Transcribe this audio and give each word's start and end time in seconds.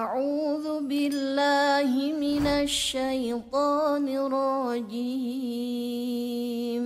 أعوذ 0.00 0.66
بالله 0.90 1.90
من 2.26 2.44
الشيطان 2.46 4.04
الرجيم 4.08 6.84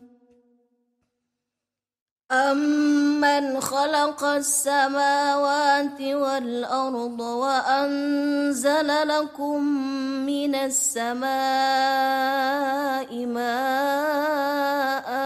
أمن 2.31 3.59
خلق 3.61 4.23
السماوات 4.23 6.01
والأرض 6.01 7.19
وأنزل 7.21 9.07
لكم 9.07 9.61
من 10.25 10.55
السماء 10.55 13.25
ماءً 13.25 15.25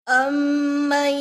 أمن 0.08 1.12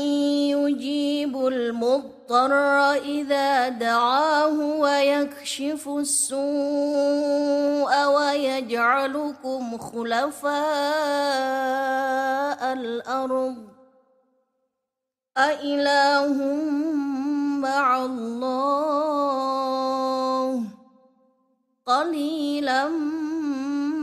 يجيب 0.56 1.48
المضطر 1.48 2.54
إذا 2.94 3.70
دعاه 3.70 4.58
ويكشف 4.60 5.88
السوء 5.98 8.06
ويجعلكم 8.06 9.78
خلفاء 9.78 12.74
الأرض 12.74 13.58
أإله 15.38 16.38
مع 17.62 18.06
الله 18.06 20.64
قليلا 21.86 22.90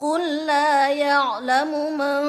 قل 0.00 0.46
لا 0.46 0.88
يعلم 0.88 1.98
من 1.98 2.22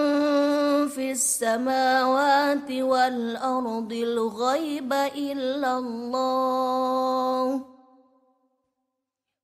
في 0.88 1.12
السماوات 1.12 2.72
والارض 2.72 3.94
الغيب 3.94 4.94
الا 4.94 5.78
الله 5.78 7.62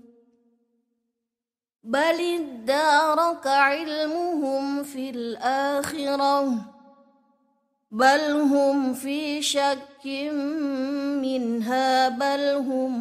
بل 1.85 2.41
ادارك 2.61 3.47
علمهم 3.47 4.83
في 4.83 5.11
الاخره 5.11 6.70
بل 7.93 8.21
هم 8.31 8.95
في 8.95 9.43
شك 9.43 10.07
منها 11.27 11.91
بل 12.09 12.49
هم 12.71 12.93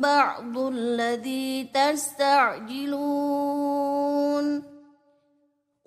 بعض 0.00 0.58
الذي 0.58 1.70
تستعجلون 1.74 4.69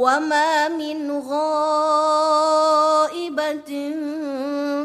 وما 0.00 0.68
من 0.80 1.10
غائبة 1.18 3.72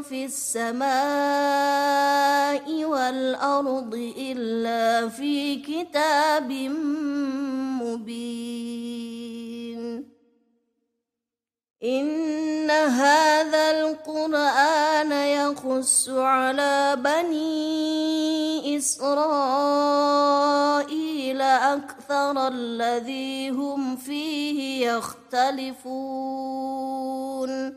في 0.04 0.26
السماء 0.26 2.84
والأرض 2.86 3.96
إلا 4.18 5.10
في 5.10 5.56
كتاب 5.56 6.52
مبين 7.82 10.15
إن 11.86 12.70
هذا 12.72 13.72
القرآن 13.80 15.12
يخص 15.12 16.10
على 16.10 16.96
بني 16.98 17.82
إسرائيل 18.78 21.42
أكثر 21.42 22.48
الذي 22.48 23.50
هم 23.50 23.96
فيه 23.96 24.88
يختلفون 24.90 27.76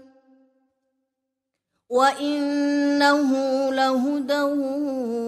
وإنه 1.91 3.31
لهدى 3.71 4.43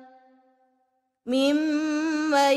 ممن 1.31 2.55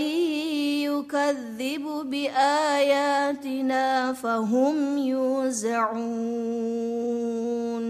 يكذب 0.86 1.84
باياتنا 2.04 4.12
فهم 4.12 4.98
يوزعون 4.98 7.84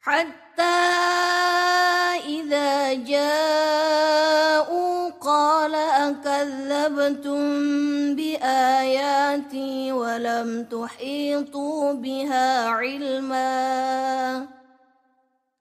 حتى 0.00 0.62
اذا 2.28 2.94
جاءوا 2.94 5.10
قال 5.10 5.74
اكذبتم 5.74 7.40
باياتي 8.16 9.92
ولم 9.92 10.64
تحيطوا 10.70 11.92
بها 11.92 12.66
علما 12.68 13.40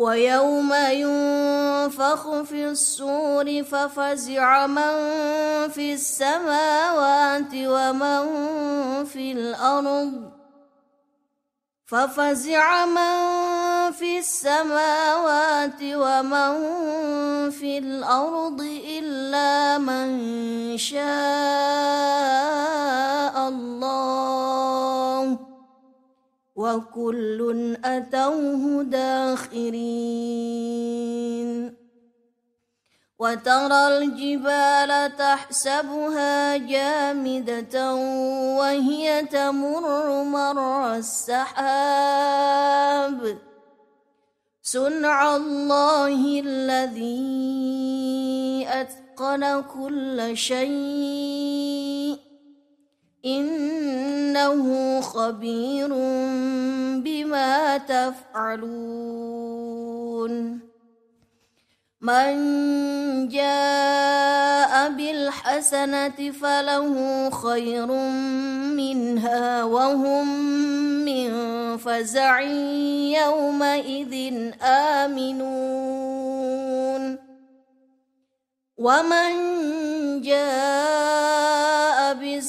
ويوم 0.00 0.72
ينفخ 0.88 2.22
في 2.42 2.64
الصور 2.70 3.62
ففزع 3.62 4.66
من 4.66 4.92
في 5.76 5.92
السماوات 5.94 7.52
ومن 7.54 8.24
في 9.04 9.32
الارض 9.32 10.30
ففزع 11.86 12.86
من 12.86 13.12
في 13.92 14.18
السماوات 14.18 15.82
ومن 15.82 16.52
في 17.50 17.78
الارض 17.78 18.60
الا 18.96 19.78
من 19.78 20.08
شاء 20.78 23.48
الله 23.48 23.79
وكل 26.60 27.40
أتوه 27.84 28.82
داخرين 28.82 31.74
وترى 33.18 33.98
الجبال 33.98 35.16
تحسبها 35.16 36.56
جامدة 36.56 37.94
وهي 38.58 39.22
تمر 39.32 39.84
مر 40.24 40.94
السحاب 40.96 43.38
سنع 44.62 45.36
الله 45.36 46.20
الذي 46.44 47.46
أتقن 48.68 49.62
كل 49.62 50.36
شيء 50.36 52.29
انه 53.24 54.64
خبير 55.00 55.88
بما 57.04 57.78
تفعلون 57.78 60.60
من 62.00 62.36
جاء 63.28 64.88
بالحسنه 64.92 66.30
فله 66.32 66.94
خير 67.30 67.86
منها 68.80 69.64
وهم 69.64 70.28
من 71.04 71.30
فزع 71.76 72.40
يومئذ 73.20 74.34
امنون 74.62 77.18
ومن 78.78 79.32
جاء 80.20 81.39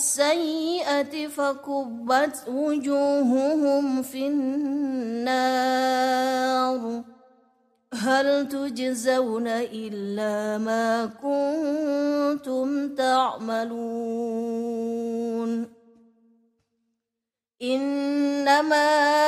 السيئة 0.01 1.13
فكبت 1.27 2.35
وجوههم 2.47 4.01
في 4.03 4.27
النار 4.27 7.01
هل 7.93 8.47
تجزون 8.47 9.47
إلا 9.47 10.57
ما 10.57 11.05
كنتم 11.05 12.95
تعملون 12.95 15.71
إنما 17.61 19.27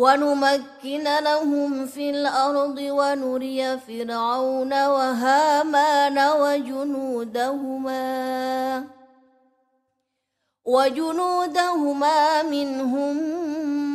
ونمكن 0.00 1.04
لهم 1.22 1.86
في 1.86 2.10
الأرض 2.10 2.78
ونري 2.80 3.78
فرعون 3.78 4.72
وهامان 4.86 6.18
وجنودهما 6.40 8.84
وجنودهما 10.64 12.42
منهم 12.42 13.16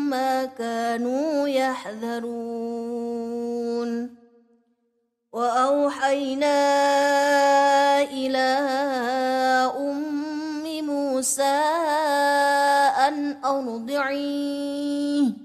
ما 0.10 0.46
كانوا 0.46 1.48
يحذرون 1.48 4.16
وأوحينا 5.34 6.64
إلى 8.04 8.50
أم 9.80 10.64
موسى 10.88 11.62
أن 13.08 13.46
أرضعيه 13.46 15.45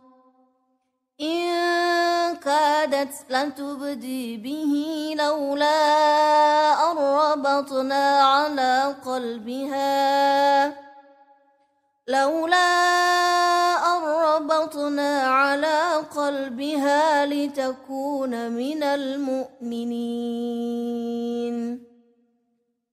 إن 1.21 2.35
كادت 2.35 3.13
لتبدي 3.29 4.37
به 4.37 4.73
لولا 5.17 5.65
أن 6.91 6.97
ربطنا 6.97 8.19
على 8.21 8.95
قلبها 9.05 10.73
لولا 12.07 12.71
أن 13.93 14.01
ربطنا 14.03 15.21
على 15.21 15.93
قلبها 16.15 17.25
لتكون 17.25 18.51
من 18.51 18.83
المؤمنين 18.83 21.80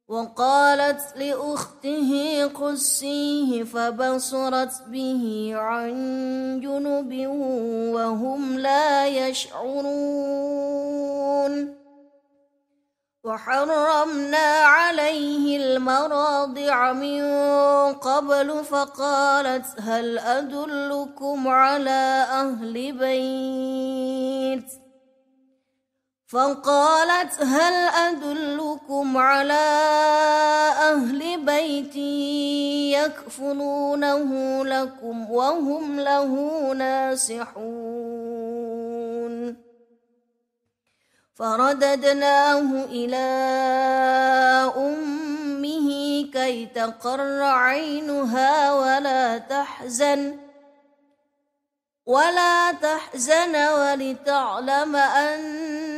وقالت 0.08 1.00
لأخته 1.16 2.10
قسيه 2.54 3.64
فبصرت 3.64 4.72
به 4.86 5.52
عن 5.54 5.94
جنب 6.62 7.26
وهم 7.94 8.58
لا 8.58 9.06
يشعرون 9.08 11.78
وحرمنا 13.24 14.46
عليه 14.64 15.56
المراضع 15.56 16.92
من 16.92 17.22
قبل 17.92 18.64
فقالت 18.64 19.66
هل 19.80 20.18
أدلكم 20.18 21.48
على 21.48 22.24
أهل 22.40 22.92
بيت؟ 22.98 24.68
فقالت 26.28 27.40
هل 27.42 27.72
أدلكم 28.12 29.16
على 29.16 29.64
أهل 30.92 31.40
بيتي 31.44 32.92
يكفلونه 32.92 34.62
لكم 34.64 35.30
وهم 35.30 36.00
له 36.00 36.34
ناصحون 36.72 39.56
فرددناه 41.34 42.84
إلى 42.84 43.24
أمه 44.76 45.88
كي 46.34 46.66
تقر 46.66 47.42
عينها 47.42 48.72
ولا 48.74 49.38
تحزن 49.38 50.36
ولا 52.06 52.72
تحزن 52.72 53.56
ولتعلم 53.68 54.96
أن 54.96 55.97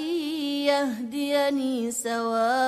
يهديني 0.69 1.91
سواء 1.91 2.65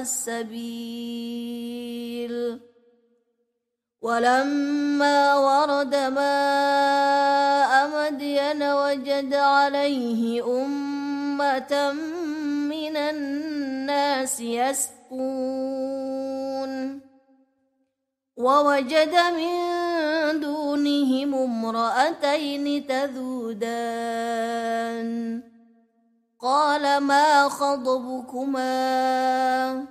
السبيل 0.00 2.60
ولما 4.02 5.34
ورد 5.34 5.94
ماء 5.94 7.72
مدين 7.92 8.62
وجد 8.62 9.34
عليه 9.34 10.46
أمة 10.46 11.92
من 12.72 12.96
الناس 12.96 14.40
يسقون 14.40 17.07
ووجد 18.38 19.14
من 19.14 20.40
دونهم 20.40 21.34
امرأتين 21.34 22.86
تذودان 22.86 25.42
قال 26.40 26.98
ما 27.02 27.48
خضبكما 27.48 29.86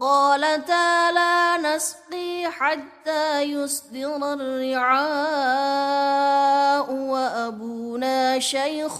قالتا 0.00 1.12
لا 1.12 1.56
نسقي 1.76 2.50
حتى 2.50 3.40
يصدر 3.42 4.32
الرعاء 4.34 6.92
وأبونا 6.92 8.38
شيخ 8.38 8.98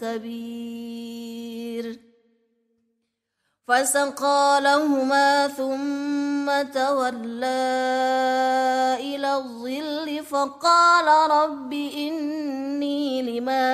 كبير 0.00 2.00
فسقى 3.68 4.58
لهما 4.62 5.48
ثم 5.48 6.25
ثم 6.46 6.62
تولى 6.62 7.66
إلى 9.00 9.34
الظل 9.34 10.24
فقال 10.24 11.30
رب 11.30 11.72
إني 11.72 13.22
لما 13.22 13.70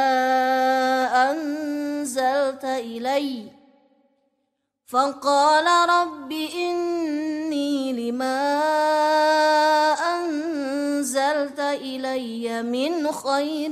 أنزلت 1.30 2.64
إلي 2.64 3.42
فقال 4.86 5.88
رب 5.88 6.32
إني 6.32 7.92
لما 7.92 8.42
أنزلت 11.04 11.60
إلي 11.60 12.62
من 12.62 13.12
خير 13.12 13.70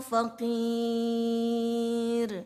فقير 0.00 2.45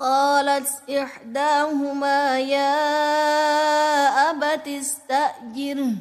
قالت 0.00 0.68
إحداهما 0.90 2.38
يا 2.40 2.74
أبت 4.30 4.68
استأجره 4.68 5.94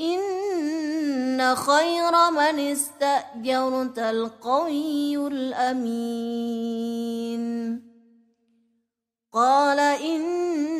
إن 0.00 1.54
خير 1.56 2.30
من 2.30 2.58
استأجرت 2.60 3.98
القوي 3.98 5.16
الأمين 5.26 7.44
قال 9.32 9.78
إن 9.80 10.73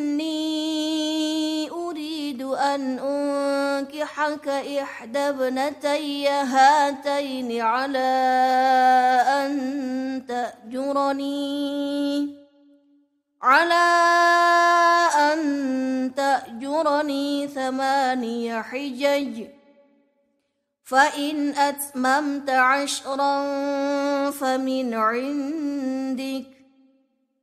أن 2.65 2.99
أنكحك 2.99 4.49
إحدى 4.49 5.19
ابنتي 5.19 6.29
هاتين 6.29 7.61
على 7.61 8.09
أن 9.29 9.53
تأجرني 10.29 12.37
على 13.43 13.85
أن 15.33 15.39
تأجرني 16.17 17.49
ثماني 17.49 18.63
حجج 18.63 19.45
فإن 20.85 21.51
أتممت 21.55 22.51
عشرا 22.51 23.37
فمن 24.31 24.95
عندك 24.95 26.54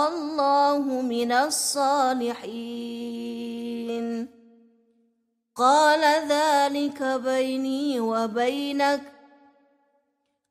الله 0.10 0.82
من 1.02 1.32
الصالحين 1.32 4.28
قال 5.56 6.04
ذلك 6.30 7.04
بيني 7.24 8.00
وبينك 8.00 9.19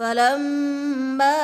فلما 0.00 1.40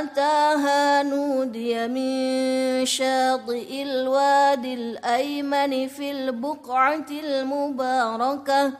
أتاها 0.00 1.02
نودي 1.02 1.88
من 1.88 2.86
شاطئ 2.86 3.82
الواد 3.82 4.64
الأيمن 4.64 5.88
في 5.88 6.10
البقعة 6.10 7.06
المباركة 7.10 8.72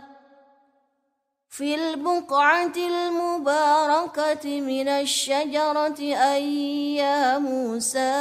في 1.49 1.75
البقعة 1.75 2.73
المباركة 2.77 4.61
من 4.61 4.89
الشجرة 4.89 5.99
أي 6.15 6.95
يا 6.97 7.39
موسى 7.39 8.15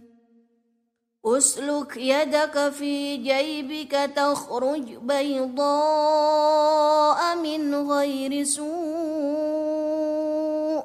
أسلك 1.26 1.98
يدك 1.98 2.70
في 2.70 3.18
جيبك 3.18 4.12
تخرج 4.16 4.96
بيضاء 5.04 7.36
من 7.36 7.90
غير 7.92 8.44
سوء 8.44 10.84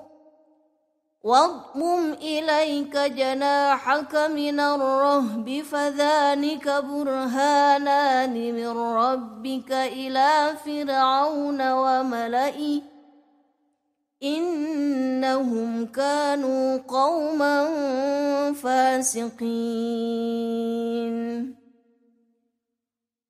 واضمم 1.22 2.12
إليك 2.12 2.96
جناحك 2.98 4.14
من 4.14 4.60
الرهب 4.60 5.62
فذلك 5.70 6.68
برهانان 6.68 8.34
من 8.54 8.68
ربك 8.76 9.72
إلى 9.72 10.50
فرعون 10.64 11.72
وملئه 11.72 12.80
إنهم 14.24 15.86
كانوا 15.86 16.76
قوما 16.88 17.64
فاسقين 18.52 19.22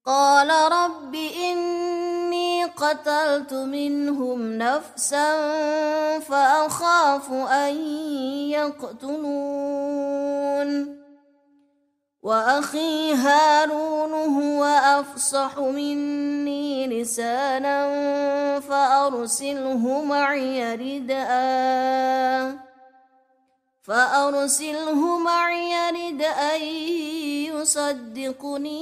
قال 0.05 0.73
رب 0.73 1.15
إني 1.15 2.65
قتلت 2.65 3.53
منهم 3.55 4.53
نفسا 4.59 5.31
فأخاف 6.19 7.33
أن 7.33 7.75
يقتلون 8.51 11.02
وأخي 12.23 13.13
هارون 13.15 14.13
هو 14.15 14.65
أفصح 14.65 15.59
مني 15.59 16.87
لسانا 16.87 17.85
فأرسله 18.61 20.03
معي 20.05 20.75
ردءا 20.77 21.43
فأرسله 23.83 25.19
معي 25.19 25.75
ردءا 25.91 26.55
يصدقني 27.53 28.81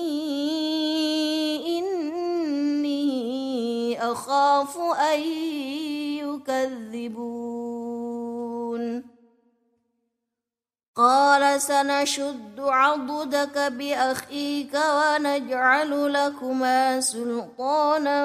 إني 1.79 4.03
أخاف 4.03 4.79
أن 5.12 5.20
يكذبون 6.18 9.09
قال 11.00 11.56
سنشد 11.60 12.60
عضدك 12.60 13.58
بأخيك 13.72 14.74
ونجعل 14.96 16.12
لكما 16.12 17.00
سلطانا 17.00 18.22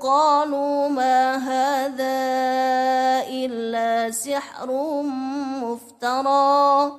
قالوا 0.00 0.78
ما 0.88 1.20
هذا 1.36 2.20
إلا 3.28 4.10
سحر 4.16 4.66
مفترى 5.60 6.96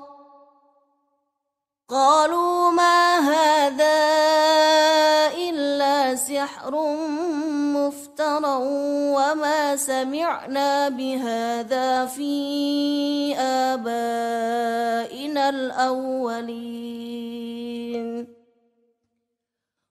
قالوا 1.90 2.72
ما 2.72 3.18
هذا 3.20 4.02
إلا 5.50 6.16
سحر 6.16 6.92
مفترى 7.74 8.56
وما 9.18 9.76
سمعنا 9.76 10.90
بهذا 10.90 12.06
في 12.06 12.34
آبائنا 13.42 15.50
الأولين 15.50 17.31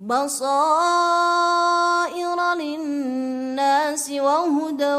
بصائر 0.00 2.54
للناس 2.54 4.10
وهدى 4.10 4.94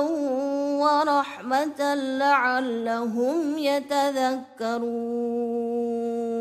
ورحمة 0.81 1.95
لعلهم 1.95 3.57
يتذكرون 3.57 6.40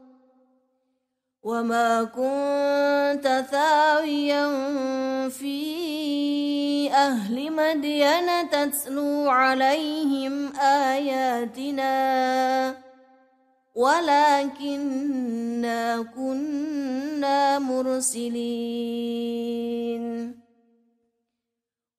وما 1.43 2.03
كنت 2.03 3.43
ثاويا 3.51 4.47
في 5.29 5.61
أهل 6.93 7.51
مدين 7.51 8.49
تتلو 8.51 9.29
عليهم 9.29 10.53
آياتنا 10.55 12.77
ولكنا 13.75 16.01
كنا 16.15 17.59
مرسلين 17.59 20.40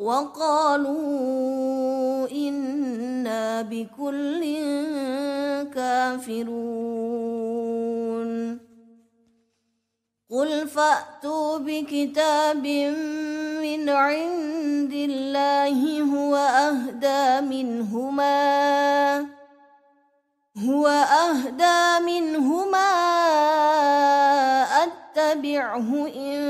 وقالوا 0.00 2.32
انا 2.32 3.62
بكل 3.62 4.42
كافرون 5.74 8.60
قل 10.30 10.68
فاتوا 10.68 11.58
بكتاب 11.58 12.66
من 13.66 13.88
عند 13.88 14.92
الله 14.92 16.02
هو 16.02 16.36
اهدى 16.36 17.46
منهما 17.46 19.18
هو 20.68 20.86
اهدى 21.28 22.04
منهما 22.06 22.88
أت 24.82 24.99
فاتبعه 25.14 25.90
إن 26.16 26.40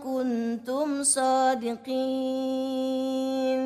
كنتم 0.00 1.02
صادقين 1.04 3.60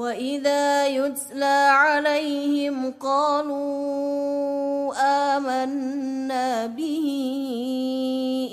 وإذا 0.00 0.86
يتلى 0.96 1.68
عليهم 1.84 2.92
قالوا 2.92 4.92
آمنا 5.36 6.66
به 6.66 7.06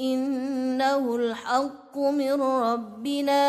إنه 0.01 1.15
الحق 1.15 1.97
من 1.97 2.41
ربنا 2.41 3.47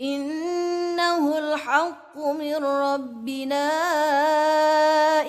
إنه 0.00 1.38
الحق 1.38 2.18
من 2.38 2.56
ربنا 2.64 3.70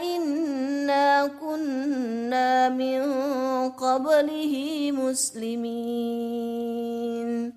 إنا 0.01 1.28
كنا 1.39 2.70
من 2.70 3.01
قبله 3.72 4.91
مسلمين 5.03 7.57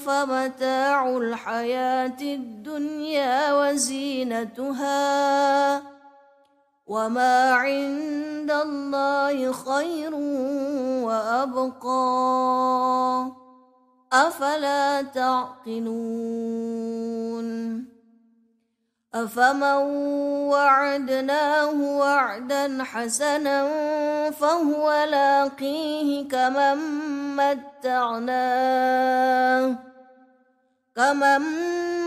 فمتاع 0.06 1.16
الحياة 1.16 2.16
الدنيا 2.22 3.52
وزينتها 3.52 5.89
وما 6.90 7.34
عند 7.54 8.50
الله 8.50 9.52
خير 9.52 10.14
وابقى 11.06 12.00
افلا 14.12 15.02
تعقلون 15.02 16.10
افمن 19.14 19.82
وعدناه 20.50 21.80
وعدا 21.80 22.82
حسنا 22.84 23.60
فهو 24.30 25.04
لاقيه 25.12 26.28
كمن 26.28 26.78
متعناه 27.36 29.76
كمن 30.96 31.40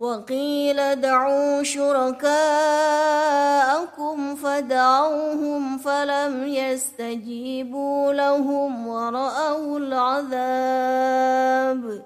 وقيل 0.00 0.96
دعوا 1.00 1.62
شركاءكم 1.62 4.34
فدعوهم 4.36 5.78
فلم 5.78 6.46
يستجيبوا 6.46 8.12
لهم 8.12 8.86
ورأوا 8.86 9.78
العذاب 9.78 12.02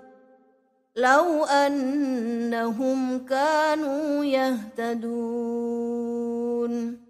لو 0.96 1.44
أنهم 1.44 3.26
كانوا 3.26 4.24
يهتدون 4.24 7.01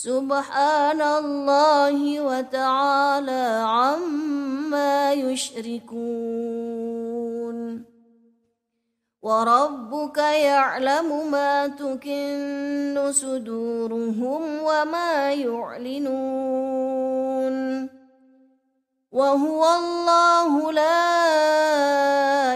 سبحان 0.00 0.96
الله 1.02 2.00
وتعالى 2.20 3.46
عما 3.68 5.12
يشركون 5.12 7.84
وربك 9.22 10.18
يعلم 10.18 11.30
ما 11.30 11.66
تكن 11.76 12.96
صدورهم 13.12 14.42
وما 14.64 15.32
يعلنون 15.32 17.54
وهو 19.12 19.62
الله 19.80 20.72
لا 20.72 21.26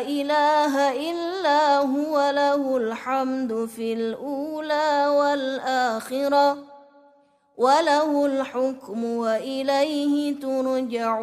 اله 0.00 0.74
الا 1.12 1.62
هو 1.92 2.14
له 2.40 2.76
الحمد 2.76 3.64
في 3.76 3.92
الاولى 3.92 5.06
والاخره 5.20 6.73
وله 7.58 8.26
الحكم 8.26 9.04
وإليه 9.04 10.40
ترجعون 10.40 11.14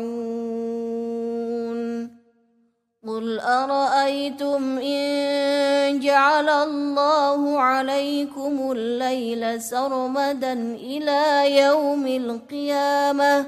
قل 3.08 3.40
أرأيتم 3.40 4.78
إن 4.80 6.00
جعل 6.00 6.50
الله 6.50 7.60
عليكم 7.62 8.72
الليل 8.72 9.62
سرمدا 9.62 10.54
إلى 10.80 11.52
يوم 11.62 12.08
القيامة 12.08 13.46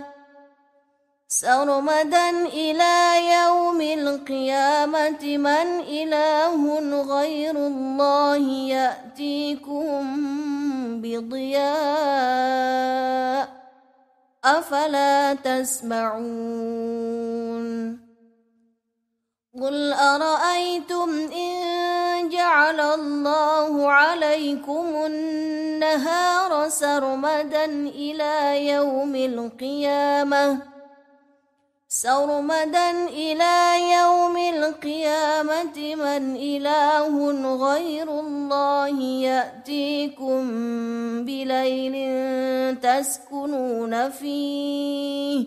سرمدا 1.28 2.30
إلى 2.46 2.98
يوم 3.44 3.82
القيامة 3.82 5.38
من 5.38 5.68
إله 5.80 7.02
غير 7.20 7.56
الله 7.58 8.46
يأتيكم 8.48 10.04
بضياء 11.04 13.64
أفلا 14.46 15.34
تسمعون 15.34 18.04
قل 19.62 19.94
أرأيتم 19.94 21.10
إن 21.36 22.30
جعل 22.30 22.80
الله 22.80 23.92
عليكم 23.92 24.86
النهار 25.06 26.70
سرمدا 26.70 27.66
إلى 27.88 28.68
يوم 28.68 29.16
القيامة 29.16 30.73
سرمدا 31.96 33.06
إلى 33.10 33.80
يوم 34.02 34.38
القيامة 34.38 35.96
من 35.96 36.36
إله 36.36 37.56
غير 37.74 38.20
الله 38.20 39.00
يأتيكم 39.30 40.44
بليل 41.26 41.96
تسكنون 42.80 44.10
فيه 44.10 45.46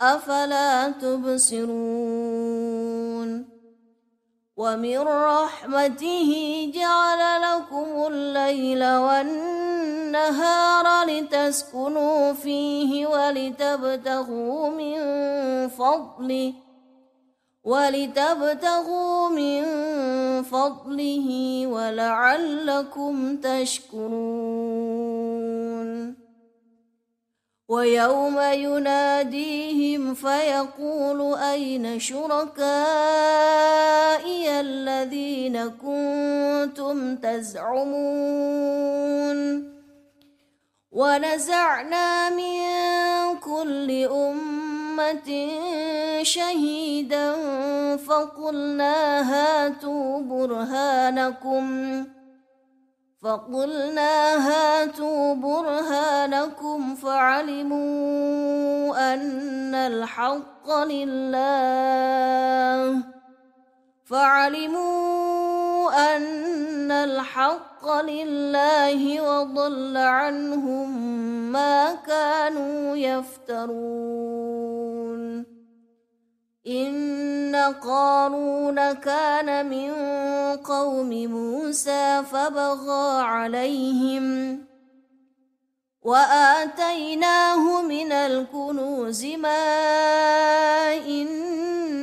أفلا 0.00 0.88
تبصرون 0.88 3.48
ومن 4.56 4.98
رحمته 5.06 6.30
جعل 6.74 7.42
لكم 7.42 7.88
الليل 8.10 8.84
والنهار 8.84 9.59
النهار 10.10 11.06
لتسكنوا 11.06 12.32
فيه 12.32 13.06
ولتبتغوا 13.06 14.68
من 14.68 14.94
فضله 15.68 16.52
ولتبتغوا 17.64 19.28
من 19.28 19.62
فضله 20.42 21.28
ولعلكم 21.66 23.36
تشكرون 23.36 26.14
ويوم 27.68 28.40
يناديهم 28.40 30.14
فيقول 30.14 31.34
أين 31.44 32.00
شركائي 32.00 34.60
الذين 34.60 35.68
كنتم 35.70 37.16
تزعمون 37.16 39.69
ونزعنا 40.92 42.30
من 42.30 42.56
كل 43.38 43.90
أمة 44.12 45.30
شهيدا 46.22 47.32
فقلنا 47.96 49.20
هاتوا 49.34 50.20
برهانكم 50.22 52.06
فقلنا 53.22 54.10
هاتوا 54.48 55.34
برهانكم 55.34 56.94
فعلموا 56.94 59.14
أن 59.14 59.74
الحق 59.74 60.70
لله 60.84 63.02
فعلموا 64.04 64.84
أن 66.16 66.90
الحق 66.90 67.69
الحق 67.82 68.02
لله 68.04 69.00
وضل 69.20 69.96
عنهم 69.96 70.90
ما 71.52 71.94
كانوا 72.06 72.96
يفترون 72.96 75.44
إن 76.66 77.56
قارون 77.82 78.92
كان 78.92 79.68
من 79.68 79.92
قوم 80.64 81.10
موسى 81.10 82.22
فبغى 82.32 83.20
عليهم 83.22 84.58
وآتيناه 86.02 87.82
من 87.82 88.12
الكنوز 88.12 89.24
ما 89.24 89.68
إن 90.96 91.50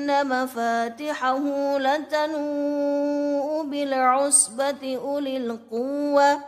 إن 0.10 0.24
مفاتحه 0.44 1.78
لتنوء 1.78 3.64
بالعصبة 3.66 5.00
أولي 5.04 5.38
القوة 5.38 6.42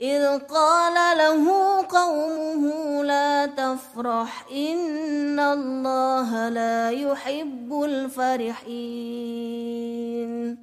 إذ 0.00 0.38
قال 0.38 1.18
له 1.18 1.46
قومه 1.88 3.04
لا 3.04 3.46
تفرح 3.46 4.46
إن 4.52 5.40
الله 5.40 6.48
لا 6.48 6.90
يحب 6.90 7.82
الفرحين 7.84 10.58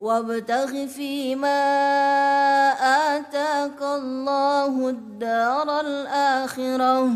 وابتغ 0.00 0.86
فيما 0.86 1.60
آتاك 3.18 3.82
الله 3.82 4.88
الدار 4.88 5.80
الآخرة 5.80 7.10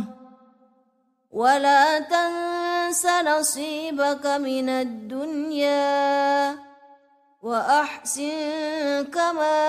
ولا 1.31 1.99
تنسى 1.99 2.64
تنس 2.95 3.07
نصيبك 3.07 4.27
من 4.27 4.69
الدنيا 4.69 6.59
وأحسن 7.43 9.05
كما 9.13 9.63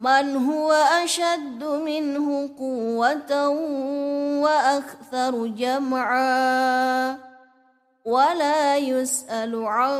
من 0.00 0.36
هو 0.36 0.72
أشد 0.72 1.64
منه 1.64 2.48
قوة 2.58 3.48
وأكثر 4.42 5.46
جمعا 5.46 7.18
ولا 8.04 8.76
يسأل 8.76 9.64
عن 9.64 9.98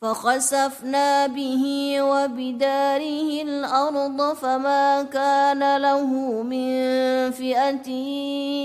فخسفنا 0.00 1.26
به 1.26 1.62
وبداره 2.02 3.42
الأرض 3.42 4.32
فما 4.34 5.02
كان 5.12 5.76
له 5.76 6.12
من 6.42 6.70
فئة 7.30 7.90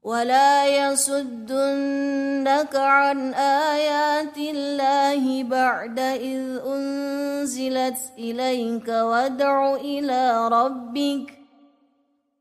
ولا 0.02 0.54
يصدنك 0.66 2.76
عن 2.76 3.34
آيات 3.74 4.38
الله 4.38 5.42
بعد 5.42 5.98
إذ 5.98 6.58
أنزلت 6.66 7.98
إليك 8.18 8.88
وادع 8.88 9.74
إلى 9.74 10.48
ربك 10.48 11.26
ۖ 11.28 11.30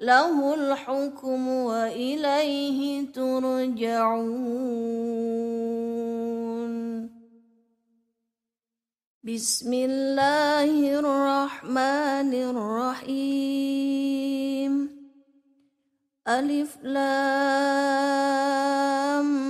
له 0.00 0.54
الحكم 0.54 1.48
وإليه 1.48 3.12
ترجعون 3.12 4.50
بسم 9.24 9.72
الله 9.72 10.72
الرحمن 10.98 12.30
الرحيم 12.48 14.72
ألف 16.28 16.78
لام 16.82 19.49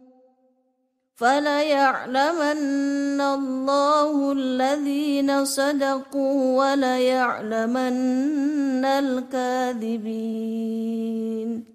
فليعلمن 1.21 3.21
الله 3.21 4.13
الذين 4.31 5.45
صدقوا 5.45 6.59
وليعلمن 6.65 8.85
الكاذبين 8.85 11.65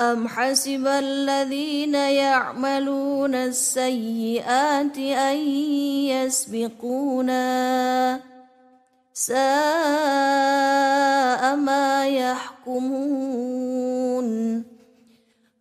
أم 0.00 0.28
حسب 0.28 0.86
الذين 0.86 1.94
يعملون 1.94 3.34
السيئات 3.34 4.98
أن 4.98 5.36
يسبقونا 6.10 8.20
ساء 9.14 11.56
ما 11.56 12.08
يحكمون 12.08 14.75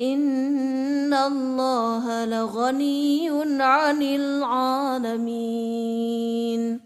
إن 0.00 1.14
الله 1.14 2.24
لغني 2.24 3.30
عن 3.60 4.02
العالمين 4.02 6.80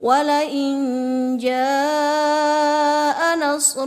ولئن 0.00 1.38
جاء 1.42 3.18
نصر 3.48 3.86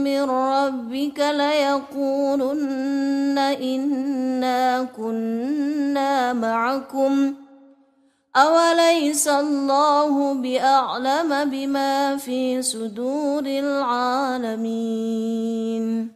من 0.00 0.20
ربك 0.30 1.18
ليقولن 1.20 3.38
إنا 3.38 4.86
كنا 4.96 6.32
معكم 6.32 7.34
أوليس 8.36 9.28
الله 9.28 10.34
بأعلم 10.34 11.50
بما 11.50 12.16
في 12.16 12.62
صدور 12.62 13.46
العالمين 13.46 16.15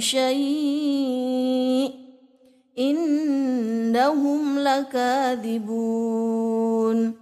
شيء 0.00 1.92
إنهم 2.78 4.58
لكاذبون 4.58 7.14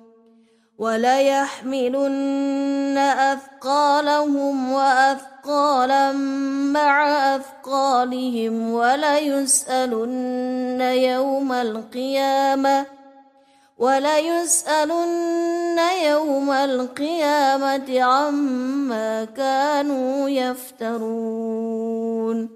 وليحملن 0.78 2.98
أثقالهم 2.98 4.72
وأثقالا 4.72 6.12
مع 6.72 7.06
أثقالهم 7.36 8.70
وليسألن 8.72 10.80
يوم 10.80 11.52
القيامة 11.52 12.86
وليسألن 13.78 15.78
يوم 16.04 16.50
القيامة 16.50 18.00
عما 18.00 19.24
كانوا 19.24 20.28
يفترون 20.28 22.55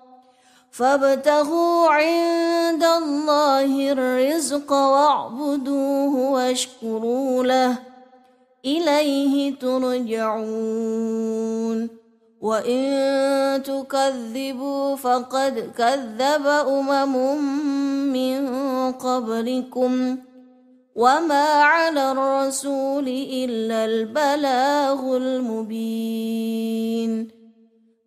فابتغوا 0.71 1.87
عند 1.89 2.83
الله 2.83 3.91
الرزق 3.91 4.71
واعبدوه 4.73 6.31
واشكروا 6.31 7.43
له 7.43 7.79
إليه 8.65 9.55
ترجعون 9.55 11.89
وإن 12.41 13.63
تكذبوا 13.63 14.95
فقد 14.95 15.71
كذب 15.77 16.47
أمم 16.47 17.41
من 18.13 18.47
قبلكم 18.91 20.17
وما 20.95 21.43
على 21.45 22.11
الرسول 22.11 23.07
إلا 23.31 23.85
البلاغ 23.85 25.17
المبين 25.17 27.40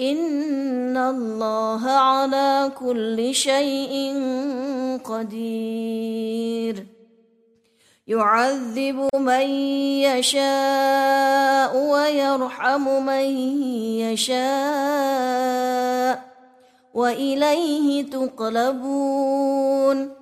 ان 0.00 0.96
الله 0.96 1.82
على 1.84 2.72
كل 2.80 3.28
شيء 3.34 3.92
قدير 5.04 6.86
يعذب 8.08 9.08
من 9.18 9.40
يشاء 10.08 11.76
ويرحم 11.76 12.84
من 13.06 13.22
يشاء 14.00 16.22
واليه 16.94 18.02
تقلبون 18.10 20.21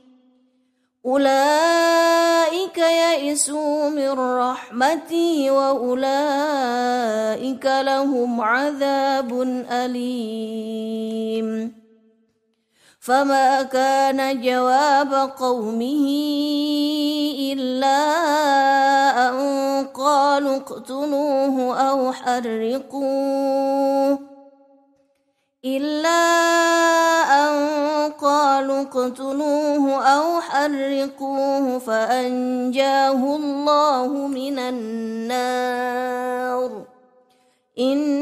أولئك 1.07 2.79
يئسوا 2.79 3.89
من 3.89 4.11
رحمتي 4.11 5.51
وأولئك 5.51 7.67
لهم 7.67 8.41
عذاب 8.41 9.43
أليم 9.71 11.82
فما 13.05 13.63
كان 13.63 14.41
جواب 14.43 15.15
قومه 15.39 16.07
الا 17.53 18.03
ان 19.29 19.87
قالوا 19.95 20.57
اقتلوه 20.57 21.77
او 21.81 22.13
حرقوه 22.13 24.19
إلا 25.65 26.31
أن 27.39 28.11
قالوا 28.13 28.83
اقتلوه 28.83 29.87
أو 30.05 30.27
حرقوه 30.41 31.79
فأنجاه 31.79 33.21
الله 33.37 34.07
من 34.11 34.57
النار 34.59 36.71
إن 37.79 38.22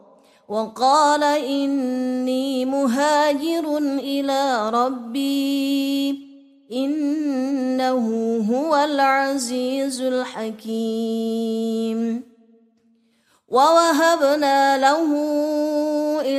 وقال 0.51 1.23
إني 1.23 2.65
مهاجر 2.65 3.77
إلى 4.03 4.69
ربي 4.69 6.27
إنه 6.71 8.07
هو 8.51 8.75
العزيز 8.75 10.01
الحكيم 10.01 12.23
ووهبنا 13.47 14.77
له 14.77 15.11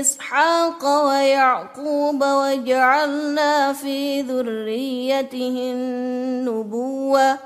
إسحاق 0.01 1.07
ويعقوب 1.09 2.25
وجعلنا 2.25 3.73
في 3.73 4.21
ذريته 4.23 5.73
النبوة 5.75 7.39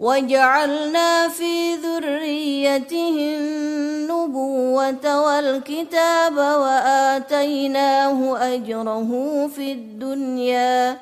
وجعلنا 0.00 1.28
في 1.28 1.74
ذريته 1.74 3.16
النبوة 3.40 5.18
والكتاب 5.26 6.36
وآتيناه 6.36 8.38
أجره 8.54 9.10
في 9.56 9.72
الدنيا 9.72 10.96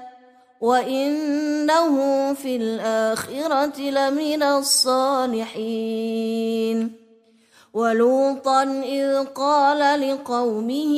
وإنه 0.60 1.96
في 2.34 2.56
الآخرة 2.56 3.80
لمن 3.80 4.42
الصالحين 4.42 7.03
ولوطا 7.74 8.62
إذ 8.84 9.24
قال 9.24 10.00
لقومه 10.08 10.94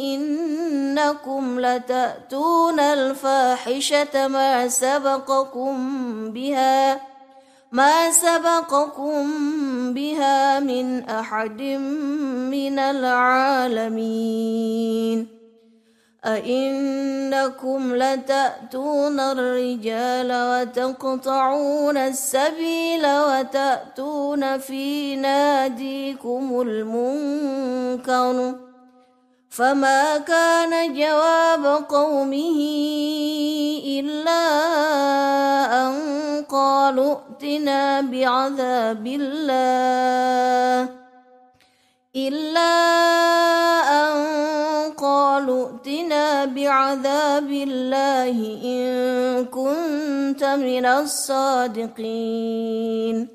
إنكم 0.00 1.60
لتأتون 1.60 2.80
الفاحشة 2.80 4.28
ما 4.28 4.68
سبقكم 4.68 5.74
بها 6.30 7.00
ما 7.72 8.10
سبقكم 8.10 9.30
بها 9.94 10.60
من 10.60 11.04
أحد 11.08 11.62
من 12.50 12.78
العالمين 12.78 15.05
أئنكم 16.26 17.96
لتأتون 17.96 19.20
الرجال 19.20 20.30
وتقطعون 20.32 21.96
السبيل 21.96 23.06
وتأتون 23.06 24.58
في 24.58 25.16
ناديكم 25.16 26.60
المنكر 26.66 28.54
فما 29.50 30.18
كان 30.18 30.94
جواب 30.94 31.84
قومه 31.88 32.58
إلا 33.86 34.46
أن 35.82 35.94
قالوا 36.48 37.16
ائتنا 37.42 38.00
بعذاب 38.00 39.06
الله 39.06 40.88
إلا 42.16 42.80
أن 43.80 44.35
قالوا 44.98 45.66
ائتنا 45.68 46.44
بعذاب 46.44 47.50
الله 47.50 48.38
إن 48.64 48.86
كنت 49.44 50.44
من 50.44 50.86
الصادقين 50.86 53.28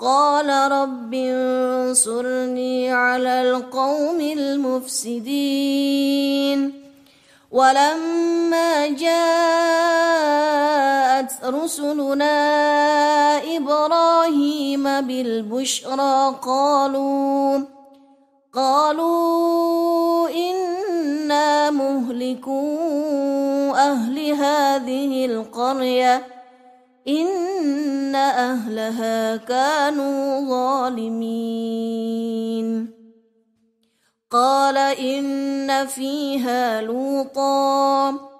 قال 0.00 0.70
رب 0.72 1.14
انصرني 1.14 2.92
على 2.92 3.42
القوم 3.50 4.20
المفسدين 4.20 6.82
ولما 7.50 8.86
جاءت 8.86 11.44
رسلنا 11.44 12.54
إبراهيم 13.56 15.00
بالبشرى 15.00 16.34
قالوا 16.42 17.73
قالوا 18.54 20.28
إنا 20.30 21.70
مهلكو 21.70 22.78
أهل 23.74 24.18
هذه 24.30 25.26
القرية 25.26 26.26
إن 27.08 28.14
أهلها 28.14 29.36
كانوا 29.36 30.40
ظالمين 30.48 32.94
قال 34.30 34.76
إن 34.98 35.86
فيها 35.86 36.82
لوطاً 36.82 38.33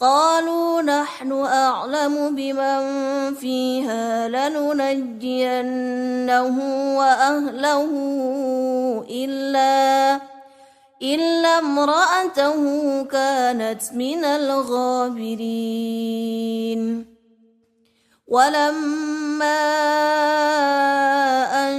قالوا 0.00 0.82
نحن 0.82 1.32
أعلم 1.32 2.34
بمن 2.34 2.80
فيها 3.34 4.28
لننجينه 4.28 6.56
وأهله 6.98 7.90
إلا 9.10 10.20
إلا 11.02 11.58
امرأته 11.58 12.62
كانت 13.04 13.80
من 13.94 14.24
الغابرين 14.24 17.06
ولما 18.28 19.68
أن 21.70 21.78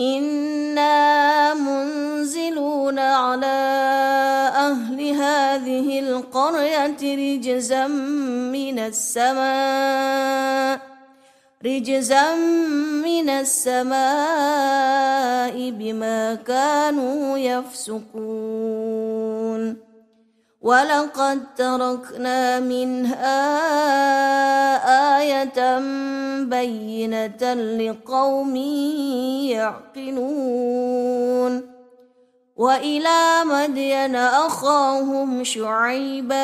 إنا 0.00 1.54
منزلون 1.54 2.98
على 2.98 3.46
أهل 4.54 5.00
هذه 5.10 6.00
القرية 6.00 6.96
رجزا 7.02 7.86
من 8.52 8.78
السماء 8.78 10.80
رجزا 11.66 12.34
من 13.04 13.28
السماء 13.28 15.70
بما 15.70 16.34
كانوا 16.34 17.38
يفسقون 17.38 19.05
ولقد 20.66 21.44
تركنا 21.56 22.60
منها 22.60 23.36
آية 25.20 25.78
بينة 26.44 27.54
لقوم 27.54 28.56
يعقلون 29.56 31.70
وإلى 32.56 33.40
مدين 33.44 34.16
أخاهم 34.16 35.44
شعيبا 35.44 36.36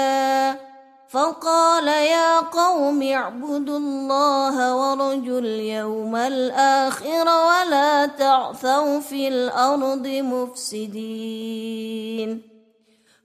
فقال 1.11 1.89
يا 1.89 2.41
قوم 2.41 3.03
اعبدوا 3.03 3.79
الله 3.79 4.75
ورجوا 4.77 5.39
اليوم 5.41 6.17
الآخر 6.17 7.25
ولا 7.27 8.07
تعثوا 8.07 9.01
في 9.01 9.29
الأرض 9.29 10.07
مفسدين 10.07 12.52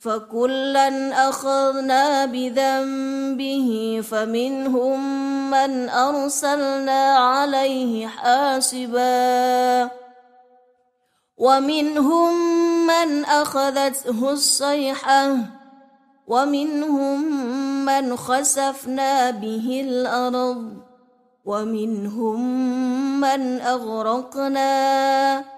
فكلا 0.00 0.88
اخذنا 1.28 2.24
بذنبه 2.26 4.00
فمنهم 4.10 5.00
من 5.50 5.88
ارسلنا 5.88 7.14
عليه 7.14 8.06
حاسبا 8.06 9.90
ومنهم 11.38 12.32
من 12.86 13.24
اخذته 13.24 14.30
الصيحه 14.30 15.34
ومنهم 16.26 17.18
من 17.84 18.16
خسفنا 18.16 19.30
به 19.30 19.80
الارض 19.86 20.72
ومنهم 21.44 22.38
من 23.20 23.60
اغرقنا 23.60 25.57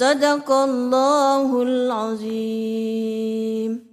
صدق 0.00 0.50
الله 0.50 1.62
العظيم 1.62 3.91